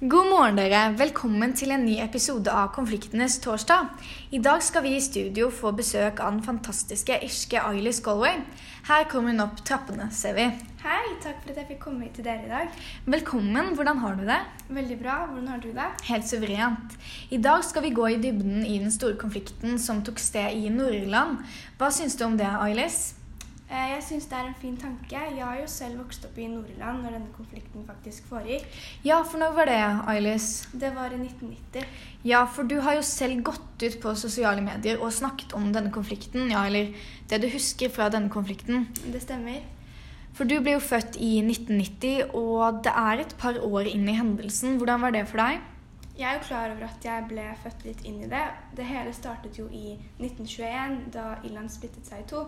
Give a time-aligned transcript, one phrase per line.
[0.00, 0.92] God morgen, dere.
[0.94, 3.88] Velkommen til en ny episode av Konfliktenes torsdag.
[4.30, 8.38] I dag skal vi i studio få besøk av den fantastiske irske Ailis Galway.
[8.86, 10.46] Her kommer hun opp trappene, ser vi.
[10.84, 12.78] Hei, takk for at jeg fikk komme hit til dere i dag.
[13.10, 13.74] Velkommen.
[13.74, 14.38] Hvordan har du det?
[14.70, 15.18] Veldig bra.
[15.26, 15.90] Hvordan har du det?
[16.12, 16.98] Helt suverent.
[17.34, 20.70] I dag skal vi gå i dybden i den store konflikten som tok sted i
[20.70, 21.42] Nord-Irland.
[21.74, 23.17] Hva syns du om det, Ailis?
[23.68, 25.12] Eh, Jeg syns det er en fin tanke.
[25.12, 28.64] Jeg har jo selv vokst opp i Nord-Irland når denne konflikten faktisk foregikk.
[29.04, 30.46] Ja, for når var det, Ailis?
[30.72, 31.84] Det var i 1990.
[32.24, 35.92] Ja, for du har jo selv gått ut på sosiale medier og snakket om denne
[35.92, 36.48] konflikten.
[36.50, 36.94] Ja, eller
[37.28, 38.88] det du husker fra denne konflikten.
[39.12, 39.60] Det stemmer.
[40.32, 44.16] For du ble jo født i 1990, og det er et par år inn i
[44.16, 44.78] hendelsen.
[44.78, 45.60] Hvordan var det for deg?
[46.18, 48.42] Jeg er jo klar over at jeg ble født litt inn i det.
[48.74, 52.40] Det hele startet jo i 1921, da Irland splittet seg i to.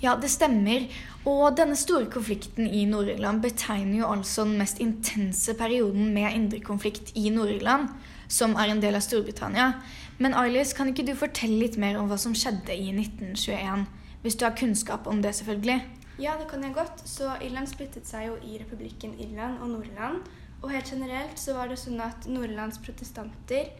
[0.00, 0.86] Ja, det stemmer.
[1.28, 6.62] Og denne store konflikten i Nord-Irland betegner jo altså den mest intense perioden med indre
[6.64, 7.90] konflikt i Nord-Irland,
[8.24, 9.74] som er en del av Storbritannia.
[10.16, 13.84] Men Ailis, kan ikke du fortelle litt mer om hva som skjedde i 1921?
[14.24, 15.82] Hvis du har kunnskap om det, selvfølgelig.
[16.20, 17.04] Ja, det kan jeg godt.
[17.04, 20.24] Så Irland splittet seg jo i republikken Irland og Nord-Irland.
[20.60, 23.70] Og helt generelt så var det sånn at Nord-Irlands protestanter,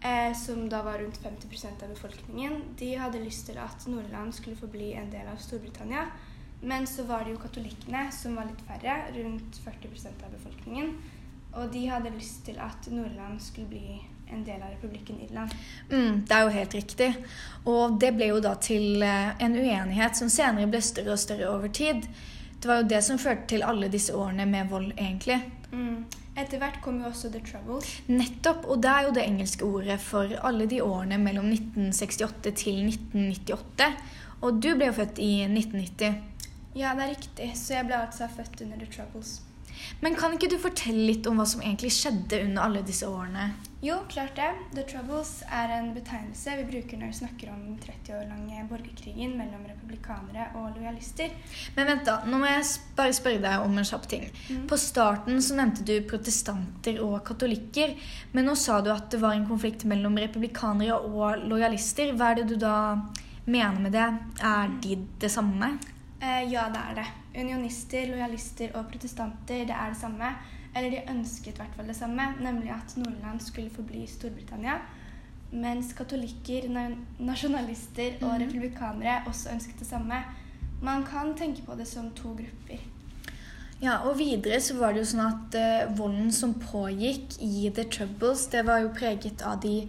[0.00, 4.56] eh, som da var rundt 50% av befolkningen, de hadde lyst til at Nordland skulle
[4.56, 6.06] forbli en del av Storbritannia.
[6.64, 10.94] Men så var det jo katolikkene, som var litt færre, rundt 40% av befolkningen.
[11.54, 14.00] Og de hadde lyst til at Nord-Irland skulle bli
[14.32, 15.52] en del av republikken Irland.
[15.90, 17.10] Mm, det er jo helt riktig.
[17.68, 21.50] Og det ble jo da til eh, en uenighet som senere ble større og større
[21.52, 22.08] over tid.
[22.64, 25.34] Det var jo det som førte til alle disse årene med vold, egentlig.
[25.68, 26.06] Mm.
[26.40, 27.90] Etter hvert kom jo også The Troubles.
[28.08, 32.80] Nettopp, og det er jo det engelske ordet for alle de årene mellom 1968 til
[32.88, 33.90] 1998.
[34.40, 36.16] Og du ble jo født i 1990.
[36.72, 37.50] Ja, det er riktig.
[37.60, 39.34] Så jeg ble altså født under The Troubles.
[40.00, 43.50] Men kan ikke du fortelle litt om hva som egentlig skjedde under alle disse årene?
[43.84, 44.52] Jo, klart det.
[44.72, 48.62] The Troubles er en betegnelse vi bruker når vi snakker om den 30 år lange
[48.70, 51.34] borgerkrigen mellom republikanere og lojalister.
[51.76, 52.14] Men vent, da.
[52.24, 52.62] Nå må jeg
[52.96, 54.24] bare spørre deg om en kjapp ting.
[54.48, 54.62] Mm.
[54.70, 57.92] På starten så nevnte du protestanter og katolikker.
[58.32, 62.16] Men nå sa du at det var en konflikt mellom republikanere og lojalister.
[62.16, 62.78] Hva er det du da
[63.44, 64.08] mener med det?
[64.40, 65.74] Er de det samme?
[66.24, 67.08] Eh, ja, det er det.
[67.36, 70.32] Unionister, lojalister og protestanter, det er det samme.
[70.76, 74.78] Eller de ønsket i hvert fall det samme, nemlig at Nordland skulle forbli Storbritannia.
[75.52, 76.66] Mens katolikker,
[77.18, 78.42] nasjonalister og Mhm.
[78.42, 80.14] republikanere også ønsket det samme.
[80.82, 82.78] Man kan tenke på det som to grupper.
[83.82, 87.84] Ja, og videre så var det jo sånn at eh, volden som pågikk i The
[87.84, 89.88] Troubles, det var jo preget av de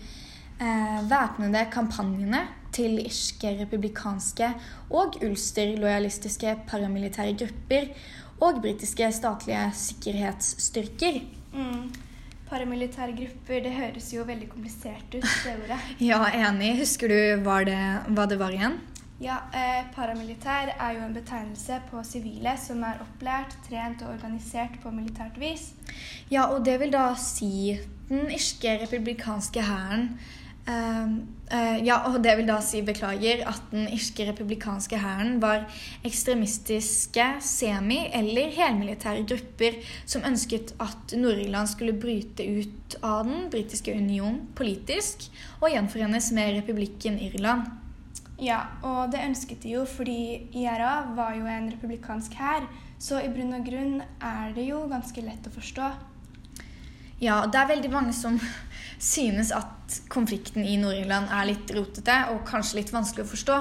[0.59, 4.53] eh, væpnede kampanjene til irske republikanske
[4.90, 7.88] og ulster-lojalistiske paramilitære grupper
[8.41, 11.22] og britiske statlige sikkerhetsstyrker.
[11.53, 11.94] Mm.
[12.50, 15.79] Paramilitære grupper, det høres jo veldig komplisert ut, det ordet.
[16.09, 16.75] Ja, enig.
[16.79, 17.79] Husker du hva det,
[18.13, 18.78] hva det var igjen?
[19.24, 24.75] Ja, eh, Paramilitær er jo en betegnelse på sivile som er opplært, trent og organisert
[24.84, 25.69] på militært vis.
[26.29, 27.78] Ja, og det vil da si
[28.09, 30.09] den irske republikanske hæren
[30.66, 35.68] Ja, og det vil da si, beklager, at den irske republikanske hæren var
[36.08, 39.78] ekstremistiske semi- eller helmilitære grupper
[40.09, 45.28] som ønsket at Nord-Irland skulle bryte ut av den britiske union politisk
[45.62, 47.70] og gjenforenes med republikken Irland.
[48.42, 52.66] Ja, og det ønsket de jo fordi IRA var jo en republikansk hær,
[53.00, 55.94] så i bunn og grunn er det jo ganske lett å forstå.
[57.24, 58.40] Ja, det er veldig mange som
[59.16, 63.59] synes at konflikten i Nord-Irland er litt rotete og kanskje litt vanskelig å forstå.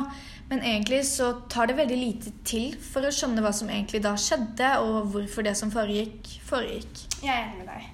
[0.51, 4.13] Men egentlig så tar det veldig lite til for å skjønne hva som egentlig da
[4.21, 7.05] skjedde, og hvorfor det som foregikk, foregikk.
[7.25, 7.91] Jeg er enig med deg.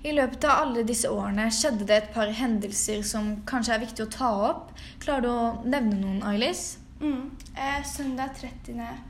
[0.00, 4.06] I løpet av alle disse årene skjedde det et par hendelser som kanskje er viktig
[4.06, 4.72] å ta opp.
[5.02, 6.78] Klarer du å nevne noen, Ailis?
[7.00, 7.30] Mm.
[7.54, 9.09] Eh, søndag 30.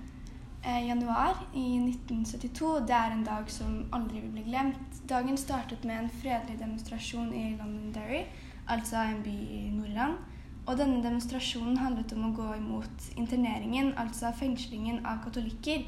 [0.62, 4.98] Eh, januar i 1972, det er en dag som aldri vil bli glemt.
[5.08, 8.26] Dagen startet med en fredelig demonstrasjon i Londonderry,
[8.68, 10.18] altså en by i Nordland.
[10.66, 15.86] Og denne demonstrasjonen handlet om å gå imot interneringen, altså fengslingen av katolikker.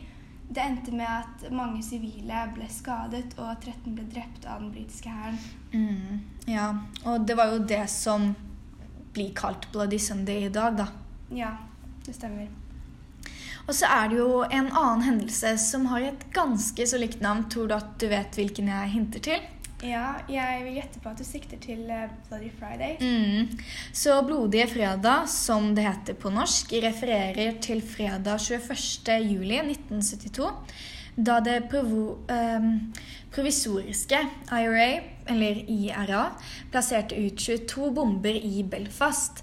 [0.49, 5.13] Det endte med at mange sivile ble skadet, og 13 ble drept av den britiske
[5.13, 5.39] hæren.
[5.77, 6.71] Mm, ja,
[7.05, 8.33] og det var jo det som
[9.13, 10.89] blir kalt Bloody Sunday i dag, da.
[11.29, 11.53] Ja,
[12.07, 12.49] det stemmer.
[13.69, 17.47] Og så er det jo en annen hendelse som har et ganske så likt navn.
[17.53, 19.51] Tror du at du vet hvilken jeg hinter til?
[19.83, 23.01] Ja, jeg vil gjette på at du sikter til eh, Bloody Friday.
[23.03, 23.49] Mm.
[23.93, 29.17] Så Blodige fredag, som det heter på norsk, refererer til fredag 21.
[29.27, 30.51] juli 1972.
[31.17, 32.63] da det provo, eh,
[33.35, 34.21] provisoriske
[34.53, 36.23] IRA, eller IRA,
[36.71, 39.43] plasserte ut 22 bomber i Belfast.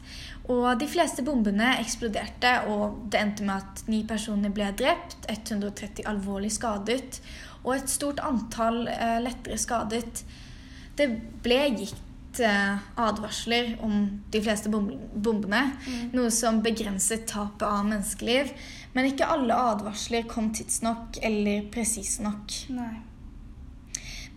[0.50, 6.08] Og de fleste bombene eksploderte, og det endte med at ni personer ble drept, 130
[6.10, 7.20] alvorlig skadet
[7.64, 10.24] og et stort antall eh, lettere skadet.
[10.98, 11.08] Det
[11.44, 14.02] ble gitt eh, advarsler om
[14.32, 16.10] de fleste bom bombene, mm.
[16.16, 18.54] noe som begrenset tapet av menneskeliv.
[18.96, 22.56] Men ikke alle advarsler kom tidsnok eller presise nok.
[22.74, 22.96] Nei.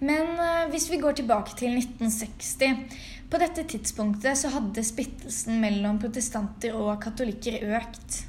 [0.02, 2.98] Men eh, hvis vi går tilbake til 1960
[3.30, 8.24] På dette tidspunktet så hadde splittelsen mellom protestanter og katolikker økt.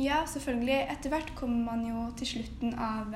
[0.00, 0.78] Ja, selvfølgelig.
[0.92, 3.12] Etter hvert kom man jo til slutten av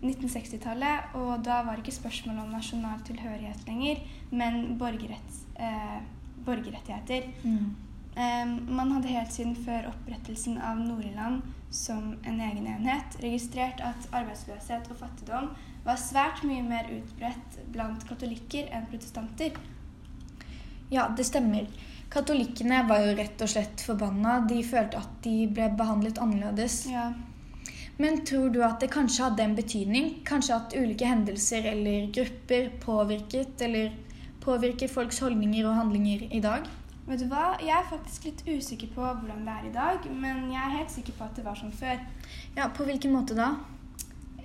[0.00, 4.00] 1960-tallet, og da var det ikke spørsmål om nasjonal tilhørighet lenger,
[4.32, 5.98] men eh,
[6.46, 7.28] borgerrettigheter.
[7.44, 7.74] Mm.
[8.16, 14.90] Man hadde helt siden før opprettelsen av Nord-Irland som en egen enhet registrert at arbeidsløshet
[14.90, 15.52] og fattigdom
[15.84, 19.54] var svært mye mer utbredt blant katolikker enn protestanter.
[20.90, 21.70] Ja, det stemmer.
[22.10, 24.40] Katolikkene var jo rett og slett forbanna.
[24.50, 26.82] De følte at de ble behandlet annerledes.
[26.90, 27.12] Ja.
[28.00, 30.10] Men tror du at det kanskje hadde en betydning?
[30.26, 33.94] Kanskje at ulike hendelser eller grupper påvirket eller
[34.42, 36.66] påvirker folks holdninger og handlinger i dag?
[37.10, 37.56] Vet du hva?
[37.58, 40.92] Jeg er faktisk litt usikker på hvordan det er i dag, men jeg er helt
[40.94, 41.98] sikker på at det var sånn før.
[42.54, 43.48] Ja, På hvilken måte da?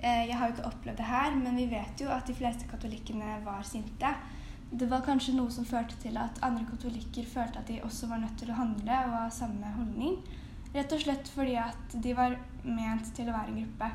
[0.00, 2.66] Eh, jeg har jo ikke opplevd det her, men vi vet jo at de fleste
[2.66, 4.10] katolikkene var sinte.
[4.66, 8.18] Det var kanskje noe som førte til at andre katolikker følte at de også var
[8.24, 10.18] nødt til å handle og ha samme holdning.
[10.74, 12.34] Rett og slett fordi at de var
[12.66, 13.92] ment til å være en gruppe.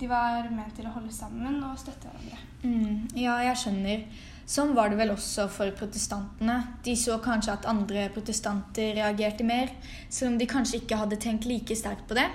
[0.00, 2.38] De var ment til å holde sammen og støtte hverandre.
[2.64, 4.04] Mm, ja, jeg skjønner.
[4.50, 6.56] Sånn var det vel også for protestantene.
[6.82, 9.70] De så kanskje at andre protestanter reagerte mer,
[10.08, 12.26] selv om de kanskje ikke hadde tenkt like sterkt på det,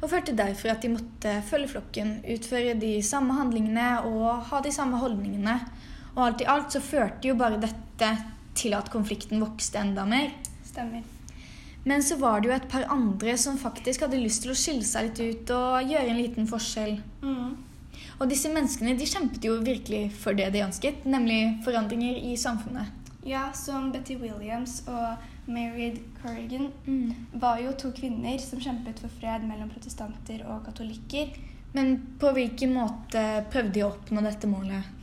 [0.00, 4.74] og følte derfor at de måtte følge flokken, utføre de samme handlingene og ha de
[4.74, 5.60] samme holdningene.
[6.16, 8.10] Og alt i alt så førte jo bare dette
[8.58, 10.32] til at konflikten vokste enda mer.
[10.66, 11.04] Stemmer.
[11.84, 14.84] Men så var det jo et par andre som faktisk hadde lyst til å skille
[14.84, 16.98] seg litt ut og gjøre en liten forskjell.
[17.24, 17.56] Mm.
[18.20, 22.92] Og disse menneskene de kjempet jo virkelig for det de ønsket, nemlig forandringer i samfunnet.
[23.24, 27.14] Ja, som Betty Williams og Marid Corrigan mm.
[27.40, 31.32] var jo to kvinner som kjempet for fred mellom protestanter og katolikker.
[31.72, 34.99] Men på hvilken måte prøvde de å oppnå dette målet?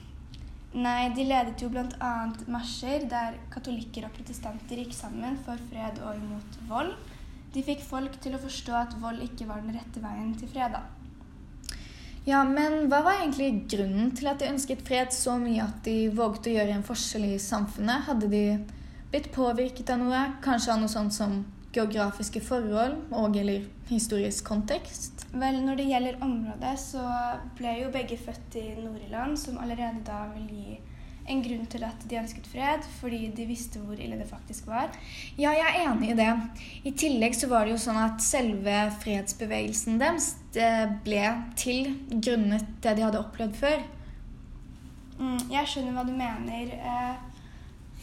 [0.74, 2.12] Nei, De ledet jo bl.a.
[2.52, 6.94] marsjer der katolikker og protestanter gikk sammen for fred og imot vold.
[7.54, 10.76] De fikk folk til å forstå at vold ikke var den rette veien til fred.
[12.28, 16.10] Ja, men hva var egentlig grunnen til at de ønsket fred så mye at de
[16.12, 18.04] våget å gjøre en forskjell i samfunnet?
[18.10, 18.44] Hadde de
[19.14, 20.26] blitt påvirket av noe?
[20.44, 21.40] Kanskje av noe sånt som
[21.78, 25.28] geografiske forhold og eller historisk kontekst?
[25.38, 27.06] Vel, når det gjelder området, så
[27.58, 30.78] ble jo begge født i Nord-Irland, som allerede da vil gi
[31.28, 34.94] en grunn til at de ønsket fred, fordi de visste hvor ille det faktisk var.
[35.36, 36.30] Ja, jeg er enig i det.
[36.88, 40.34] I tillegg så var det jo sånn at selve fredsbevegelsen deres
[41.04, 41.26] ble
[41.60, 43.84] til grunnet det de hadde opplevd før.
[45.18, 46.72] Mm, jeg skjønner hva du mener.
[46.78, 47.37] Eh,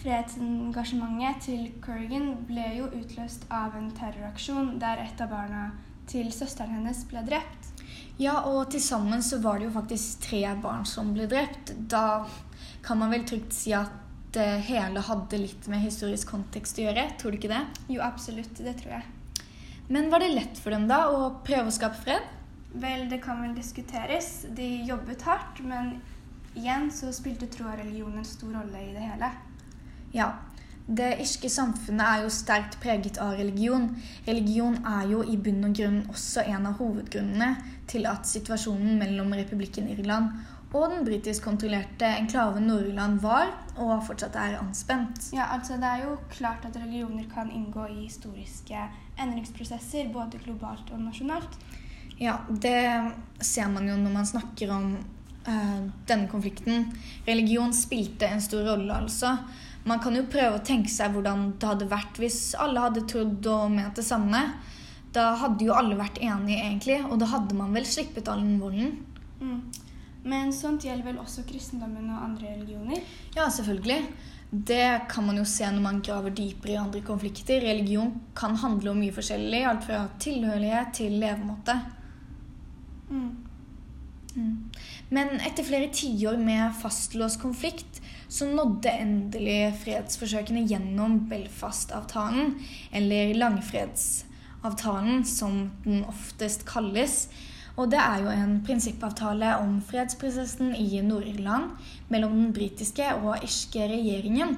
[0.05, 5.65] fredsengasjementet til Corrigan ble jo utløst av en terroraksjon der et av barna
[6.11, 7.71] til søsteren hennes ble drept.
[8.21, 11.73] Ja, og til sammen så var det jo faktisk tre barn som ble drept.
[11.91, 12.27] Da
[12.85, 14.03] kan man vel trygt si at
[14.35, 17.07] det hele hadde litt med historisk kontekst å gjøre.
[17.19, 17.63] Tror du ikke det?
[17.89, 18.59] Jo, absolutt.
[18.59, 19.45] Det tror jeg.
[19.89, 22.29] Men var det lett for dem da å prøve å skape fred?
[22.75, 24.45] Vel, det kan vel diskuteres.
[24.57, 25.97] De jobbet hardt, men
[26.59, 29.31] igjen så spilte tro og religion en stor rolle i det hele.
[30.15, 30.33] Ja.
[30.85, 33.87] Det irske samfunnet er jo sterkt preget av religion.
[34.27, 37.55] Religion er jo i bunn og grunn også en av hovedgrunnene
[37.89, 40.35] til at situasjonen mellom republikken Irland
[40.75, 45.29] og den britisk kontrollerte enklaven Nord-Irland var og fortsatt er anspent.
[45.35, 48.89] Ja, altså Det er jo klart at religioner kan inngå i historiske
[49.23, 51.59] endringsprosesser, både globalt og nasjonalt.
[52.19, 54.97] Ja, det ser man jo når man snakker om
[55.47, 56.91] uh, denne konflikten.
[57.27, 59.37] Religion spilte en stor rolle, altså.
[59.85, 63.49] Man kan jo prøve å tenke seg hvordan det hadde vært hvis alle hadde trodd
[63.53, 64.41] og ment det samme.
[65.15, 68.57] Da hadde jo alle vært enige, egentlig, og da hadde man vel slippet all den
[68.63, 68.97] volden.
[69.41, 69.59] Mm.
[70.25, 73.03] Men sånt gjelder vel også kristendommen og andre religioner?
[73.37, 74.01] Ja, selvfølgelig.
[74.55, 77.61] Det kan man jo se når man graver dypere i andre konflikter.
[77.61, 81.77] Religion kan handle om mye forskjellig, alt fra tilhørighet til levemåte.
[83.11, 83.31] Mm.
[84.35, 84.55] Mm.
[85.15, 92.57] Men etter flere tiår med fastlåst konflikt så nådde endelig fredsforsøkene gjennom Belfast-avtalen,
[92.91, 97.29] eller langfredsavtalen som den oftest kalles.
[97.77, 101.77] Og det er jo en prinsippavtale om fredsprosessen i Nord-Irland
[102.11, 104.57] mellom den britiske og irske regjeringen.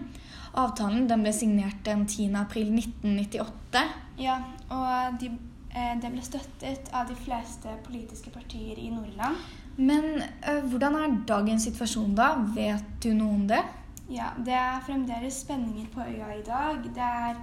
[0.56, 2.32] Avtalen ble signert den 10.
[2.40, 3.84] april 1998.
[4.20, 4.38] Ja,
[4.72, 5.34] og de,
[5.74, 9.36] eh, det ble støttet av de fleste politiske partier i Nord-Irland.
[9.76, 12.32] Men øh, hvordan er dagens situasjon da?
[12.56, 13.60] Vet du noe om det?
[14.08, 16.84] Ja, det er fremdeles spenninger på øya i dag.
[16.94, 17.40] Det er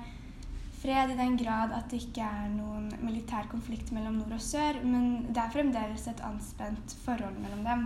[0.83, 4.79] fred i den grad at det ikke er noen militær konflikt mellom nord og sør,
[4.83, 7.85] men det er fremdeles et anspent forhold mellom dem.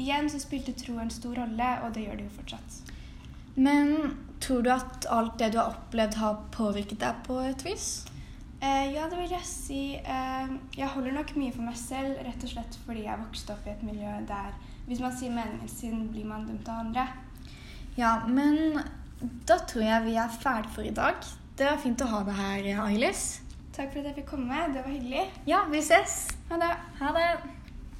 [0.00, 2.78] Igjen så spilte tro en stor rolle, og det gjør det jo fortsatt.
[3.54, 7.90] Men tror du at alt det du har opplevd, har påvirket deg på et vis?
[8.62, 9.80] Eh, ja, det vil jeg si.
[9.98, 13.66] Eh, jeg holder nok mye for meg selv, rett og slett fordi jeg vokste opp
[13.66, 14.52] i et miljø der
[14.86, 17.06] hvis man sier meningen sin, blir man dømt av andre.
[17.98, 18.78] Ja, men
[19.46, 21.18] da tror jeg vi er ferdig for i dag.
[21.58, 23.24] Det var fint å ha deg her, Ailis.
[23.74, 24.62] Takk for at jeg fikk komme.
[24.74, 25.26] Det var hyggelig.
[25.48, 26.24] Ja, vi ses.
[26.50, 26.72] Ha det.
[27.00, 27.28] Ha det.